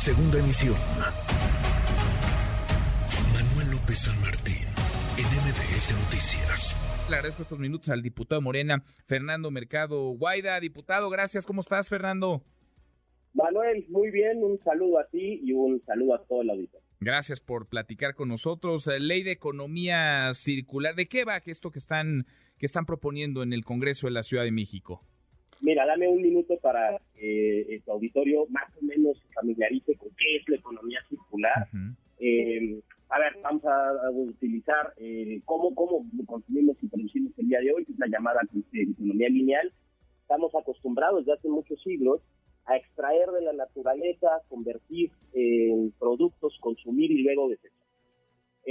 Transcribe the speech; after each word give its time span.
Segunda 0.00 0.38
emisión. 0.38 0.76
Manuel 3.34 3.70
López 3.70 3.98
San 3.98 4.18
Martín, 4.22 4.64
en 5.18 5.26
MBS 5.26 5.92
Noticias. 5.92 7.06
Le 7.10 7.16
agradezco 7.16 7.42
estos 7.42 7.58
minutos 7.58 7.90
al 7.90 8.00
diputado 8.00 8.40
Morena, 8.40 8.82
Fernando 9.04 9.50
Mercado 9.50 10.12
Guaida. 10.12 10.58
Diputado, 10.58 11.10
gracias. 11.10 11.44
¿Cómo 11.44 11.60
estás, 11.60 11.90
Fernando? 11.90 12.42
Manuel, 13.34 13.84
muy 13.90 14.10
bien. 14.10 14.42
Un 14.42 14.58
saludo 14.64 15.00
a 15.00 15.06
ti 15.06 15.42
y 15.42 15.52
un 15.52 15.82
saludo 15.84 16.14
a 16.14 16.24
todo 16.24 16.40
el 16.40 16.48
auditorio. 16.48 16.86
Gracias 17.00 17.38
por 17.38 17.68
platicar 17.68 18.14
con 18.14 18.30
nosotros. 18.30 18.86
Eh, 18.86 19.00
ley 19.00 19.22
de 19.22 19.32
economía 19.32 20.32
circular. 20.32 20.94
¿De 20.94 21.08
qué 21.08 21.26
va 21.26 21.42
esto 21.44 21.70
que 21.70 21.78
están, 21.78 22.26
que 22.56 22.64
están 22.64 22.86
proponiendo 22.86 23.42
en 23.42 23.52
el 23.52 23.66
Congreso 23.66 24.06
de 24.06 24.14
la 24.14 24.22
Ciudad 24.22 24.44
de 24.44 24.50
México? 24.50 25.04
Mira, 25.60 25.84
dame 25.86 26.08
un 26.08 26.22
minuto 26.22 26.58
para 26.58 26.98
que 27.14 27.60
eh, 27.60 27.82
tu 27.84 27.92
auditorio 27.92 28.46
más 28.48 28.70
o 28.80 28.84
menos 28.84 29.18
se 29.18 29.28
familiarice 29.34 29.94
con 29.96 30.08
qué 30.16 30.36
es 30.36 30.48
la 30.48 30.56
economía 30.56 31.00
circular. 31.08 31.68
eh, 32.18 32.80
a 33.10 33.18
ver, 33.18 33.36
vamos 33.42 33.64
a, 33.64 34.10
utilizar 34.12 34.94
eh, 34.96 35.40
cómo, 35.44 35.74
cómo 35.74 36.06
consumimos 36.26 36.76
y 36.80 36.86
producimos 36.86 37.32
el 37.38 37.48
día 37.48 37.58
de 37.60 37.72
hoy, 37.72 37.84
que 37.84 37.92
es 37.92 37.98
la 37.98 38.06
llamada 38.06 38.40
eh, 38.54 38.86
economía 38.92 39.28
lineal. 39.28 39.72
Estamos 40.22 40.54
acostumbrados 40.54 41.26
desde 41.26 41.38
hace 41.38 41.48
muchos 41.48 41.82
siglos 41.82 42.20
a 42.66 42.76
extraer 42.76 43.28
de 43.30 43.42
la 43.42 43.52
naturaleza, 43.52 44.28
convertir 44.48 45.10
en 45.32 45.92
productos, 45.98 46.56
consumir 46.60 47.10
y 47.10 47.22
luego 47.22 47.48
desechar. 47.48 47.79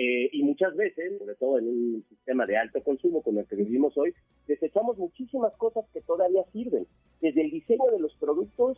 Eh, 0.02 0.30
y 0.32 0.44
muchas 0.44 0.74
veces, 0.78 1.18
sobre 1.20 1.36
todo 1.36 1.60
en 1.60 1.68
un 1.68 2.06
sistema 2.08 2.46
de 2.46 2.56
alto 2.56 2.82
consumo 2.82 3.22
como 3.22 3.42
el 3.42 3.48
que 3.48 3.58
vivimos 3.58 3.98
hoy, 3.98 4.14
desechamos 4.48 4.98
muchísimas 4.98 5.54
cosas 5.58 5.84
que 5.92 6.00
todavía 6.00 6.42
sirven. 6.54 6.88
Desde 7.20 7.42
el 7.42 7.52
diseño 7.52 7.84
de 7.92 8.00
los 8.00 8.16
productos 8.16 8.78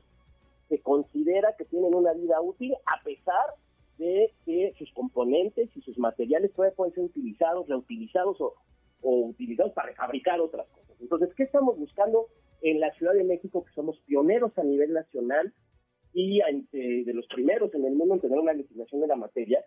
se 0.67 0.79
considera 0.79 1.53
que 1.59 1.65
tienen 1.65 1.93
una 1.93 2.13
vida 2.13 2.41
útil 2.41 2.73
a 2.87 3.03
pesar 3.03 3.53
de 3.99 4.33
que 4.45 4.73
sus 4.79 4.91
componentes 4.93 5.69
y 5.75 5.81
sus 5.81 5.95
materiales 5.99 6.53
todavía 6.53 6.75
pueden 6.75 6.95
ser 6.95 7.03
utilizados, 7.03 7.67
reutilizados 7.67 8.41
o, 8.41 8.55
o 9.03 9.27
utilizados 9.27 9.73
para 9.73 9.93
fabricar 9.93 10.41
otras 10.41 10.67
cosas. 10.69 10.99
Entonces, 10.99 11.29
¿qué 11.37 11.43
estamos 11.43 11.77
buscando 11.77 12.29
en 12.63 12.79
la 12.79 12.91
Ciudad 12.93 13.13
de 13.13 13.25
México, 13.25 13.63
que 13.63 13.73
somos 13.73 13.99
pioneros 14.07 14.57
a 14.57 14.63
nivel 14.63 14.93
nacional 14.93 15.53
y 16.15 16.41
eh, 16.41 17.03
de 17.05 17.13
los 17.13 17.27
primeros 17.27 17.71
en 17.75 17.85
el 17.85 17.93
mundo 17.93 18.15
en 18.15 18.21
tener 18.21 18.39
una 18.39 18.53
legislación 18.53 19.01
de 19.01 19.07
la 19.07 19.17
materia? 19.17 19.63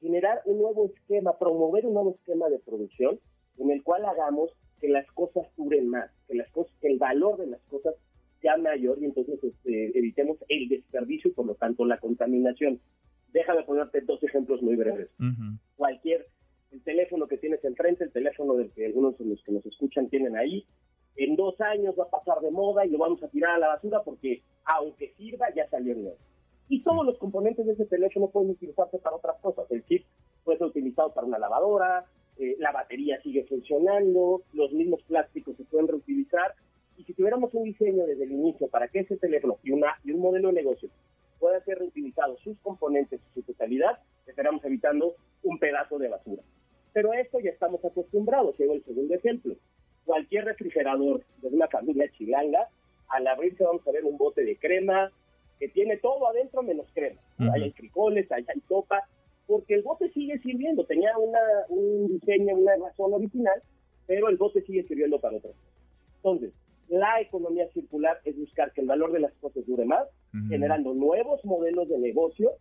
Generar 0.00 0.42
un 0.44 0.58
nuevo 0.58 0.86
esquema, 0.86 1.38
promover 1.38 1.86
un 1.86 1.94
nuevo 1.94 2.10
esquema 2.10 2.48
de 2.48 2.58
producción 2.58 3.18
en 3.58 3.70
el 3.70 3.82
cual 3.82 4.04
hagamos 4.04 4.50
que 4.80 4.88
las 4.88 5.06
cosas 5.12 5.46
duren 5.56 5.88
más, 5.88 6.10
que 6.28 6.34
las 6.34 6.50
cosas, 6.50 6.72
que 6.80 6.88
el 6.88 6.98
valor 6.98 7.38
de 7.38 7.46
las 7.46 7.60
cosas 7.62 7.94
sea 8.40 8.56
mayor 8.58 8.98
y 9.00 9.06
entonces 9.06 9.42
este, 9.42 9.98
evitemos 9.98 10.38
el 10.48 10.68
desperdicio 10.68 11.30
y 11.30 11.34
por 11.34 11.46
lo 11.46 11.54
tanto 11.54 11.84
la 11.84 11.98
contaminación. 11.98 12.80
Déjame 13.32 13.64
ponerte 13.64 14.00
dos 14.02 14.22
ejemplos 14.22 14.62
muy 14.62 14.76
breves. 14.76 15.08
Cualquier, 15.76 16.26
el 16.72 16.82
teléfono 16.82 17.26
que 17.26 17.38
tienes 17.38 17.64
enfrente, 17.64 18.04
el 18.04 18.12
teléfono 18.12 18.54
del 18.54 18.70
que 18.70 18.86
algunos 18.86 19.18
de 19.18 19.24
los 19.24 19.42
que 19.42 19.52
nos 19.52 19.64
escuchan 19.64 20.08
tienen 20.08 20.36
ahí, 20.36 20.66
en 21.16 21.34
dos 21.36 21.58
años 21.60 21.94
va 21.98 22.04
a 22.04 22.10
pasar 22.10 22.40
de 22.40 22.50
moda 22.50 22.84
y 22.84 22.90
lo 22.90 22.98
vamos 22.98 23.22
a 23.22 23.28
tirar 23.28 23.52
a 23.52 23.58
la 23.58 23.68
basura 23.68 24.02
porque 24.04 24.42
aunque 24.64 25.14
sirva 25.16 25.46
ya 25.54 25.68
salió 25.68 25.94
nuevo. 25.94 26.18
Y 26.68 26.82
todos 26.82 27.06
los 27.06 27.18
componentes 27.18 27.64
de 27.66 27.72
ese 27.72 27.86
teléfono 27.86 28.28
pueden 28.28 28.50
utilizarse 28.50 28.98
para 28.98 29.16
otras 29.16 29.36
cosas. 29.40 29.70
El 29.70 29.84
chip 29.84 30.04
puede 30.44 30.58
ser 30.58 30.66
utilizado 30.66 31.12
para 31.12 31.26
una 31.26 31.38
lavadora, 31.38 32.04
eh, 32.38 32.56
la 32.58 32.72
batería 32.72 33.20
sigue 33.22 33.44
funcionando, 33.44 34.42
los 34.52 34.72
mismos 34.72 35.02
plásticos 35.04 35.56
se 35.56 35.64
pueden 35.64 35.88
reutilizar. 35.88 36.54
Y 36.98 37.04
si 37.04 37.12
tuviéramos 37.12 37.52
un 37.54 37.64
diseño 37.64 38.06
desde 38.06 38.24
el 38.24 38.32
inicio 38.32 38.68
para 38.68 38.88
que 38.88 39.00
ese 39.00 39.16
teléfono 39.16 39.58
y, 39.62 39.70
una, 39.70 39.94
y 40.04 40.12
un 40.12 40.20
modelo 40.20 40.48
de 40.48 40.54
negocio 40.54 40.88
pueda 41.38 41.62
ser 41.64 41.78
reutilizado, 41.78 42.36
sus 42.38 42.58
componentes 42.60 43.20
y 43.20 43.34
su 43.34 43.42
totalidad, 43.42 43.98
estaríamos 44.26 44.64
evitando 44.64 45.14
un 45.42 45.58
pedazo 45.58 45.98
de 45.98 46.08
basura. 46.08 46.42
Pero 46.92 47.12
a 47.12 47.20
esto 47.20 47.38
ya 47.40 47.50
estamos 47.50 47.84
acostumbrados. 47.84 48.58
Llevo 48.58 48.72
el 48.72 48.84
segundo 48.84 49.14
ejemplo. 49.14 49.54
Cualquier 50.04 50.46
refrigerador 50.46 51.22
de 51.42 51.48
una 51.48 51.68
familia 51.68 52.10
chilanga, 52.16 52.68
al 53.08 53.26
abrirse 53.26 53.64
vamos 53.64 53.86
a 53.86 53.92
ver 53.92 54.04
un 54.04 54.16
bote 54.16 54.44
de 54.44 54.56
crema, 54.56 55.12
que 55.58 55.68
tiene 55.68 55.96
todo 55.98 56.28
adentro 56.28 56.62
menos 56.62 56.86
crema. 56.92 57.20
Hay 57.38 57.70
frijoles, 57.72 58.30
hay, 58.30 58.44
hay 58.48 58.60
sopa, 58.68 59.02
porque 59.46 59.74
el 59.74 59.82
bote 59.82 60.10
sigue 60.10 60.38
sirviendo. 60.40 60.84
Tenía 60.84 61.16
una, 61.18 61.38
un 61.68 62.08
diseño, 62.08 62.54
una 62.56 62.76
razón 62.76 63.14
original, 63.14 63.62
pero 64.06 64.28
el 64.28 64.36
bote 64.36 64.62
sigue 64.62 64.84
sirviendo 64.84 65.20
para 65.20 65.36
otras 65.36 65.54
cosas. 65.54 65.76
Entonces, 66.16 66.52
la 66.88 67.20
economía 67.20 67.68
circular 67.72 68.20
es 68.24 68.36
buscar 68.36 68.72
que 68.72 68.80
el 68.80 68.86
valor 68.86 69.12
de 69.12 69.20
las 69.20 69.32
cosas 69.34 69.66
dure 69.66 69.84
más, 69.84 70.06
generando 70.48 70.92
nuevos 70.92 71.42
modelos 71.44 71.88
de 71.88 71.98
negocio, 71.98 72.52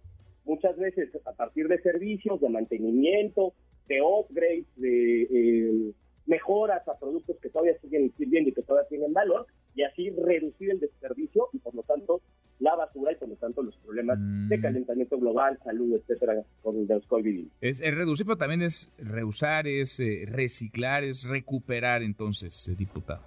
muchas 0.46 0.78
veces 0.78 1.10
a 1.26 1.34
partir 1.34 1.68
de 1.68 1.82
servicios, 1.82 2.40
de 2.40 2.50
mantenimiento, 2.50 3.54
de 3.88 4.02
upgrades, 4.02 4.66
de 4.78 5.24
eh, 5.24 5.92
mejoras 6.26 6.88
a 6.88 6.98
productos 6.98 7.38
que 7.42 7.50
todavía 7.50 7.78
siguen 7.80 8.14
sirviendo 8.18 8.50
y 8.50 8.54
que 8.54 8.64
todavía 8.64 8.88
tienen 8.88 9.14
valor, 9.14 9.46
y 9.76 9.84
así 9.84 10.10
reducir 10.10 10.72
el 10.72 10.80
desperdicio 10.80 11.50
y 11.54 11.60
por 11.60 11.76
lo 11.76 11.84
tanto 11.84 12.22
la 12.60 12.76
basura 12.76 13.12
y 13.12 13.16
por 13.16 13.30
lo 13.30 13.36
tanto 13.36 13.62
los 13.62 13.76
problemas 13.78 14.18
de 14.50 14.58
mm. 14.58 14.62
calentamiento 14.62 15.18
global, 15.18 15.60
salud, 15.64 15.94
etcétera, 15.96 16.44
con 16.62 16.88
los 16.88 17.06
que 17.06 17.22
vivimos. 17.22 17.52
Es, 17.62 17.80
reducir, 17.80 18.26
pero 18.26 18.38
también 18.38 18.62
es 18.62 18.92
reusar, 18.98 19.68
es 19.68 20.00
eh, 20.00 20.26
reciclar, 20.28 21.04
es 21.04 21.28
recuperar 21.28 22.02
entonces, 22.02 22.68
eh, 22.68 22.76
diputado. 22.76 23.24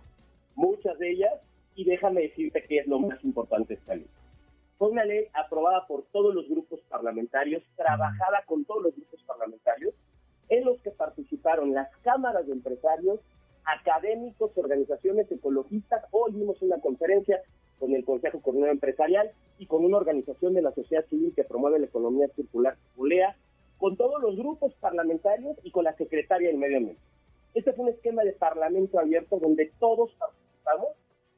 Muchas 0.55 0.99
de 0.99 1.11
ellas, 1.11 1.33
y 1.75 1.85
déjame 1.85 2.23
decirte 2.23 2.65
que 2.67 2.79
es 2.79 2.87
lo 2.87 2.99
más 2.99 3.23
importante 3.23 3.75
esta 3.75 3.95
ley. 3.95 4.07
Fue 4.79 4.91
una 4.91 5.05
ley 5.05 5.27
aprobada 5.35 5.87
por 5.87 6.05
todos 6.13 6.35
los 6.35 6.49
grupos 6.49 6.81
parlamentarios, 6.89 7.63
trabajada 7.77 8.45
con 8.47 8.65
todos 8.65 8.85
los 8.85 8.97
grupos 8.97 9.23
parlamentarios, 9.25 9.93
en 10.49 10.65
los 10.65 10.81
que 10.81 10.91
participaron 10.91 11.75
las 11.75 11.89
cámaras 11.99 12.47
de 12.47 12.53
empresarios, 12.53 13.21
académicos, 13.65 14.57
organizaciones 14.57 15.31
ecologistas. 15.31 16.05
Hoy 16.11 16.33
vimos 16.33 16.63
una 16.63 16.81
conferencia 16.81 17.41
con 17.79 17.95
el 17.95 18.05
Consejo 18.05 18.41
Coordinador 18.41 18.75
Empresarial 18.75 19.31
y 19.59 19.67
con 19.67 19.85
una 19.85 19.97
organización 19.97 20.55
de 20.55 20.63
la 20.63 20.73
sociedad 20.73 21.07
civil 21.07 21.33
que 21.35 21.45
promueve 21.45 21.79
la 21.79 21.87
economía 21.87 22.29
circular, 22.35 22.77
ULEA, 22.97 23.37
con 23.79 23.97
todos 23.97 24.21
los 24.21 24.37
grupos 24.37 24.75
parlamentarios 24.75 25.57
y 25.63 25.71
con 25.71 25.85
la 25.85 25.97
secretaria 25.97 26.49
del 26.49 26.59
Medio 26.59 26.79
Ambiente. 26.79 27.03
Este 27.55 27.73
fue 27.73 27.87
un 27.87 27.91
esquema 27.91 28.25
de 28.25 28.33
parlamento 28.33 28.99
abierto 28.99 29.39
donde 29.39 29.73
todos 29.79 30.13
participamos 30.19 30.89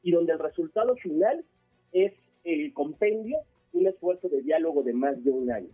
y 0.03 0.11
donde 0.11 0.33
el 0.33 0.39
resultado 0.39 0.95
final 0.95 1.45
es 1.91 2.13
el 2.43 2.73
compendio 2.73 3.37
de 3.71 3.79
un 3.79 3.87
esfuerzo 3.87 4.27
de 4.27 4.41
diálogo 4.41 4.83
de 4.83 4.93
más 4.93 5.23
de 5.23 5.31
un 5.31 5.51
año. 5.51 5.69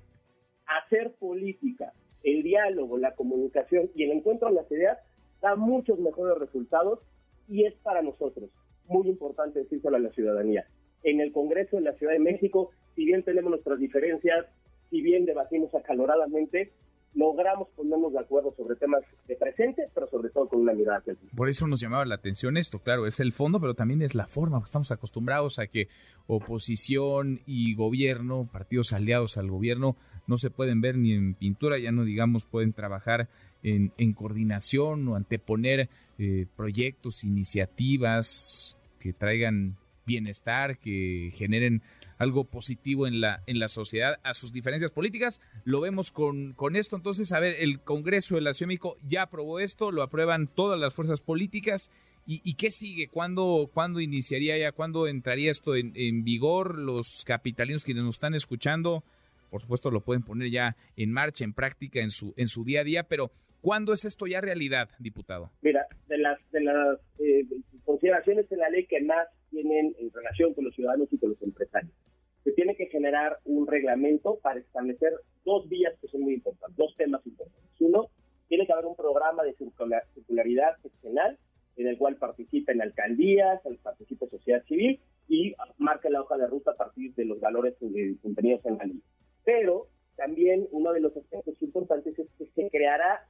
Hacer 0.67 1.13
política, 1.13 1.94
el 2.23 2.44
diálogo, 2.44 2.97
la 2.97 3.16
comunicación 3.16 3.89
y 3.95 4.03
el 4.03 4.11
encuentro 4.11 4.50
de 4.50 4.56
las 4.56 4.72
ideas 4.72 5.00
da 5.41 5.56
muchos 5.56 5.97
mejores 6.00 6.38
resultados 6.38 7.00
y 7.47 7.66
es 7.66 7.73
para 7.75 8.01
nosotros 8.01 8.50
muy 8.87 9.07
importante 9.07 9.59
decírselo 9.59 9.97
a 9.97 9.99
la 9.99 10.11
ciudadanía. 10.11 10.65
En 11.03 11.21
el 11.21 11.31
Congreso 11.31 11.77
de 11.77 11.83
la 11.83 11.93
Ciudad 11.93 12.13
de 12.13 12.19
México, 12.19 12.71
si 12.95 13.05
bien 13.05 13.23
tenemos 13.23 13.51
nuestras 13.51 13.79
diferencias, 13.79 14.45
si 14.89 15.01
bien 15.01 15.25
debatimos 15.25 15.73
acaloradamente, 15.75 16.71
logramos 17.13 17.67
ponernos 17.75 18.13
de 18.13 18.19
acuerdo 18.19 18.53
sobre 18.55 18.75
temas 18.75 19.01
de 19.27 19.35
presente, 19.35 19.89
pero 19.93 20.07
sobre 20.07 20.29
todo 20.29 20.47
con 20.47 20.61
una 20.61 20.73
mirada 20.73 20.99
hacia 20.99 21.11
el 21.11 21.17
futuro. 21.17 21.35
Por 21.35 21.49
eso 21.49 21.67
nos 21.67 21.79
llamaba 21.79 22.05
la 22.05 22.15
atención 22.15 22.57
esto, 22.57 22.79
claro, 22.79 23.07
es 23.07 23.19
el 23.19 23.33
fondo, 23.33 23.59
pero 23.59 23.73
también 23.73 24.01
es 24.01 24.13
la 24.13 24.27
forma. 24.27 24.61
Estamos 24.63 24.91
acostumbrados 24.91 25.57
a 25.59 25.67
que 25.67 25.87
oposición 26.27 27.41
y 27.45 27.73
gobierno, 27.75 28.47
partidos 28.51 28.93
aliados 28.93 29.37
al 29.37 29.49
gobierno, 29.49 29.95
no 30.27 30.37
se 30.37 30.51
pueden 30.51 30.81
ver 30.81 30.97
ni 30.97 31.13
en 31.13 31.33
pintura, 31.33 31.79
ya 31.79 31.91
no 31.91 32.03
digamos 32.03 32.45
pueden 32.45 32.73
trabajar 32.73 33.29
en, 33.63 33.93
en 33.97 34.13
coordinación 34.13 35.07
o 35.07 35.15
anteponer 35.15 35.89
eh, 36.19 36.45
proyectos, 36.55 37.23
iniciativas 37.23 38.78
que 39.00 39.13
traigan 39.13 39.78
bienestar, 40.05 40.79
que 40.79 41.31
generen 41.35 41.81
algo 42.17 42.45
positivo 42.45 43.05
en 43.05 43.22
la, 43.22 43.44
en 43.45 43.59
la 43.59 43.67
sociedad 43.67 44.19
a 44.23 44.33
sus 44.33 44.51
diferencias 44.51 44.91
políticas. 44.91 45.41
Lo 45.65 45.81
vemos 45.81 46.12
con, 46.12 46.53
con 46.53 46.75
esto. 46.75 46.95
Entonces, 46.95 47.31
a 47.31 47.39
ver, 47.39 47.56
el 47.59 47.80
Congreso 47.81 48.36
de 48.36 48.41
la 48.41 48.53
Ciudad 48.53 48.71
de 48.71 48.80
ya 49.07 49.24
aprobó 49.24 49.59
esto, 49.59 49.91
lo 49.91 50.01
aprueban 50.01 50.47
todas 50.47 50.80
las 50.80 50.94
fuerzas 50.94 51.21
políticas. 51.21 51.91
¿Y, 52.30 52.56
qué 52.56 52.71
sigue? 52.71 53.07
¿Cuándo, 53.07 53.69
¿Cuándo, 53.74 54.01
iniciaría 54.01 54.57
ya? 54.57 54.74
¿Cuándo 54.74 55.07
entraría 55.07 55.50
esto 55.50 55.77
en, 55.77 55.94
en 55.95 56.25
vigor? 56.25 56.77
Los 56.77 57.24
capitalinos 57.24 57.86
quienes 57.86 58.03
nos 58.03 58.15
están 58.15 58.36
escuchando, 58.36 59.06
por 59.50 59.62
supuesto, 59.62 59.91
lo 59.91 60.01
pueden 60.01 60.24
poner 60.24 60.51
ya 60.51 60.75
en 60.97 61.13
marcha, 61.13 61.45
en 61.45 61.53
práctica, 61.53 62.01
en 62.01 62.12
su, 62.12 62.33
en 62.36 62.50
su 62.50 62.65
día 62.65 62.81
a 62.81 62.83
día, 62.83 63.03
pero 63.03 63.31
¿Cuándo 63.67 63.91
es 63.91 64.05
esto 64.05 64.27
ya 64.27 64.39
realidad, 64.39 64.87
diputado? 64.97 65.51
Mira, 65.61 65.87
de 66.07 66.17
las, 66.17 66.39
de 66.51 66.61
las 66.61 66.99
eh, 67.19 67.43
consideraciones 67.83 68.47
de 68.47 68.55
la 68.55 68.69
ley 68.69 68.85
que 68.85 69.01
más 69.01 69.27
tienen 69.49 69.93
en 69.99 70.09
relación 70.13 70.53
con 70.53 70.63
los 70.63 70.73
ciudadanos 70.73 71.11
y 71.11 71.17
con 71.17 71.31
los 71.31 71.41
empresarios, 71.41 71.91
se 72.45 72.53
tiene 72.53 72.77
que 72.77 72.85
generar 72.85 73.39
un 73.43 73.67
reglamento 73.67 74.39
para 74.41 74.61
establecer 74.61 75.11
dos 75.43 75.67
vías 75.67 75.93
que 75.99 76.07
son 76.07 76.21
muy 76.21 76.35
importantes, 76.35 76.77
dos 76.77 76.95
temas 76.95 77.27
importantes. 77.27 77.69
Uno, 77.81 78.09
tiene 78.47 78.65
que 78.65 78.71
haber 78.71 78.85
un 78.85 78.95
programa 78.95 79.43
de 79.43 79.53
circularidad 79.53 80.77
seccional 80.81 81.37
en 81.75 81.87
el 81.87 81.97
cual 81.97 82.15
participen 82.15 82.81
alcaldías, 82.81 83.59
participe 83.83 84.29
sociedad 84.29 84.63
civil 84.63 85.01
y 85.27 85.53
marque 85.77 86.09
la 86.09 86.21
hoja 86.21 86.37
de 86.37 86.47
ruta 86.47 86.71
a 86.71 86.77
partir 86.77 87.13
de 87.15 87.25
los 87.25 87.41
valores 87.41 87.75
contenidos 88.21 88.65
en 88.65 88.77
la 88.77 88.85
ley. 88.85 89.01
Pero 89.43 89.89
también 90.15 90.69
uno 90.71 90.93
de 90.93 91.01
los 91.01 91.17
aspectos 91.17 91.61
importantes 91.61 92.17
es 92.17 92.29
que 92.37 92.45
se 92.55 92.69
creará 92.69 93.26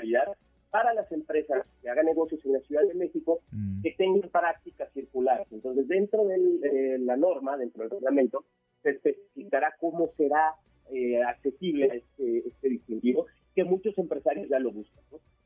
circularidad 0.00 0.36
para 0.70 0.92
las 0.94 1.10
empresas 1.12 1.64
que 1.80 1.88
hagan 1.88 2.06
negocios 2.06 2.44
en 2.44 2.52
la 2.52 2.60
Ciudad 2.60 2.82
de 2.82 2.94
México 2.94 3.40
mm. 3.50 3.82
que 3.82 3.92
tengan 3.92 4.28
prácticas 4.30 4.92
circulares. 4.92 5.46
Entonces, 5.50 5.88
dentro 5.88 6.26
de 6.26 6.98
la 6.98 7.16
norma, 7.16 7.56
dentro 7.56 7.82
del 7.82 7.92
reglamento, 7.92 8.44
se 8.82 8.90
especificará 8.90 9.74
cómo 9.80 10.10
será 10.16 10.54
eh, 10.92 11.22
accesible 11.22 11.86
este, 11.86 12.48
este, 12.48 12.68
distintivo, 12.68 13.26
que 13.54 13.64
muchos 13.64 13.96
empresarios 13.96 14.48
ya 14.48 14.58
lo 14.58 14.72
buscan. 14.72 15.02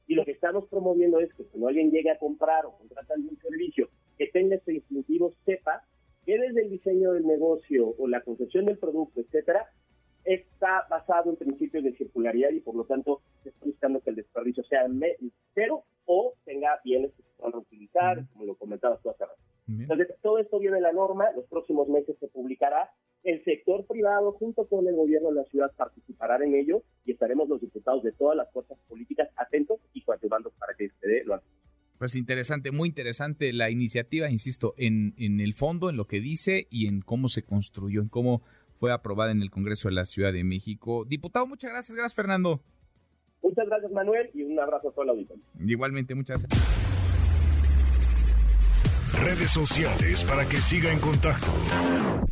Y 0.06 0.14
lo 0.14 0.24
que 0.24 0.32
estamos 0.32 0.66
promoviendo 0.68 1.20
es 1.20 1.32
que 1.34 1.44
cuando 1.44 1.68
alguien 1.68 1.90
llegue 1.90 2.10
a 2.10 2.18
comprar 2.18 2.66
o 2.66 2.76
contratar 2.76 3.16
algún 3.16 3.38
servicio 3.38 3.88
que 4.18 4.26
tenga 4.26 4.56
este 4.56 4.72
distintivo, 4.72 5.32
sepa 5.44 5.84
que 6.26 6.36
desde 6.36 6.62
el 6.62 6.70
diseño 6.70 7.12
del 7.12 7.26
negocio 7.26 7.94
o 7.96 8.08
la 8.08 8.20
concepción 8.22 8.66
del 8.66 8.78
producto, 8.78 9.20
etcétera, 9.20 9.70
está 10.24 10.86
basado 10.90 11.30
en 11.30 11.36
principios 11.36 11.84
de 11.84 11.92
circularidad 11.92 12.50
y 12.50 12.60
por 12.60 12.74
lo 12.74 12.84
tanto 12.84 13.22
se 13.42 13.49
buscando 13.80 14.00
que 14.02 14.10
el 14.10 14.16
desperdicio 14.16 14.62
sea 14.64 14.86
cero 15.54 15.84
o 16.04 16.34
tenga 16.44 16.78
bienes 16.84 17.12
que 17.14 17.22
se 17.22 17.30
puedan 17.36 17.52
reutilizar, 17.52 18.26
como 18.32 18.44
lo 18.44 18.54
comentabas 18.56 19.00
tú 19.02 19.08
hace 19.08 19.24
rato. 19.24 19.40
Entonces, 19.68 20.08
todo 20.20 20.38
esto 20.38 20.58
viene 20.58 20.76
de 20.76 20.82
la 20.82 20.92
norma, 20.92 21.30
los 21.36 21.46
próximos 21.46 21.88
meses 21.88 22.16
se 22.18 22.26
publicará, 22.26 22.90
el 23.22 23.42
sector 23.44 23.86
privado 23.86 24.32
junto 24.32 24.66
con 24.66 24.86
el 24.88 24.96
gobierno 24.96 25.28
de 25.28 25.36
la 25.36 25.44
ciudad 25.44 25.72
participarán 25.76 26.42
en 26.42 26.56
ello 26.56 26.82
y 27.04 27.12
estaremos 27.12 27.48
los 27.48 27.60
diputados 27.60 28.02
de 28.02 28.12
todas 28.12 28.36
las 28.36 28.52
fuerzas 28.52 28.76
políticas 28.88 29.28
atentos 29.36 29.78
y 29.92 30.02
coadyuvando 30.02 30.50
para 30.58 30.74
que 30.74 30.90
se 31.00 31.06
dé 31.06 31.24
lo 31.24 31.34
antes. 31.34 31.48
Pues 31.98 32.16
interesante, 32.16 32.72
muy 32.72 32.88
interesante 32.88 33.52
la 33.52 33.70
iniciativa, 33.70 34.28
insisto, 34.28 34.74
en, 34.76 35.14
en 35.18 35.40
el 35.40 35.54
fondo, 35.54 35.88
en 35.88 35.96
lo 35.96 36.06
que 36.06 36.20
dice 36.20 36.66
y 36.70 36.88
en 36.88 37.00
cómo 37.02 37.28
se 37.28 37.44
construyó, 37.44 38.00
en 38.00 38.08
cómo 38.08 38.42
fue 38.80 38.92
aprobada 38.92 39.30
en 39.30 39.42
el 39.42 39.50
Congreso 39.50 39.88
de 39.88 39.94
la 39.94 40.04
Ciudad 40.04 40.32
de 40.32 40.42
México. 40.42 41.04
Diputado, 41.04 41.46
muchas 41.46 41.70
gracias. 41.70 41.94
Gracias, 41.94 42.14
Fernando. 42.14 42.62
Muchas 43.42 43.66
gracias, 43.66 43.90
Manuel, 43.92 44.30
y 44.34 44.42
un 44.42 44.58
abrazo 44.58 44.88
a 44.88 44.92
toda 44.92 45.06
la 45.06 45.12
audiencia. 45.12 45.36
Igualmente, 45.64 46.14
muchas 46.14 46.42
gracias. 46.42 46.80
Redes 49.24 49.50
sociales 49.50 50.24
para 50.24 50.44
que 50.48 50.60
siga 50.60 50.92
en 50.92 50.98
contacto: 51.00 51.50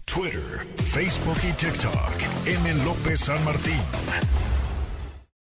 Twitter, 0.05 0.67
Facebook 0.77 1.37
y 1.43 1.53
TikTok. 1.53 2.13
M. 2.47 2.85
López 2.85 3.21
San 3.21 3.45
Martín. 3.45 3.81